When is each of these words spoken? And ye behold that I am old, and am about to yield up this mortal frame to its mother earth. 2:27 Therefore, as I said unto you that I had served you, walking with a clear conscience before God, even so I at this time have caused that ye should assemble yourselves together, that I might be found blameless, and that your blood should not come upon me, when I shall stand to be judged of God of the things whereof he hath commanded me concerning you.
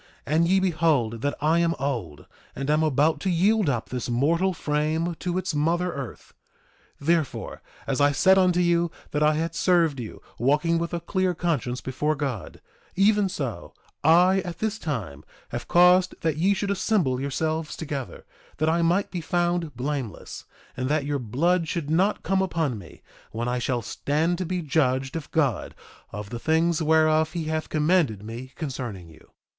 And 0.25 0.47
ye 0.47 0.59
behold 0.59 1.21
that 1.21 1.35
I 1.41 1.59
am 1.59 1.75
old, 1.77 2.25
and 2.55 2.71
am 2.71 2.81
about 2.81 3.19
to 3.19 3.29
yield 3.29 3.69
up 3.69 3.89
this 3.89 4.09
mortal 4.09 4.51
frame 4.51 5.13
to 5.19 5.37
its 5.37 5.53
mother 5.53 5.93
earth. 5.93 6.33
2:27 6.99 7.05
Therefore, 7.05 7.61
as 7.85 8.01
I 8.01 8.11
said 8.11 8.35
unto 8.35 8.59
you 8.61 8.89
that 9.11 9.21
I 9.21 9.35
had 9.35 9.53
served 9.53 9.99
you, 9.99 10.19
walking 10.39 10.79
with 10.79 10.91
a 10.95 10.99
clear 11.01 11.35
conscience 11.35 11.81
before 11.81 12.15
God, 12.15 12.61
even 12.95 13.29
so 13.29 13.75
I 14.03 14.39
at 14.39 14.57
this 14.57 14.79
time 14.79 15.23
have 15.49 15.67
caused 15.67 16.15
that 16.21 16.35
ye 16.35 16.55
should 16.55 16.71
assemble 16.71 17.21
yourselves 17.21 17.77
together, 17.77 18.25
that 18.57 18.69
I 18.69 18.81
might 18.81 19.11
be 19.11 19.21
found 19.21 19.75
blameless, 19.75 20.45
and 20.75 20.89
that 20.89 21.05
your 21.05 21.19
blood 21.19 21.67
should 21.67 21.91
not 21.91 22.23
come 22.23 22.41
upon 22.41 22.79
me, 22.79 23.03
when 23.31 23.47
I 23.47 23.59
shall 23.59 23.83
stand 23.83 24.39
to 24.39 24.47
be 24.47 24.63
judged 24.63 25.15
of 25.15 25.29
God 25.29 25.75
of 26.11 26.31
the 26.31 26.39
things 26.39 26.81
whereof 26.81 27.33
he 27.33 27.43
hath 27.43 27.69
commanded 27.69 28.23
me 28.23 28.51
concerning 28.55 29.07
you. 29.07 29.29